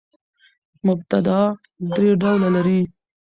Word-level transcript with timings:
مبتداء 0.85 1.47
درې 1.93 2.09
ډولونه 2.21 2.49
لري. 2.55 2.81